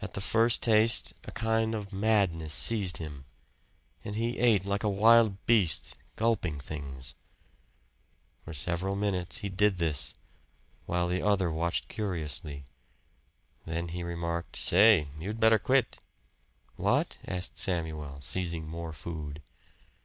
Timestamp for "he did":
9.38-9.76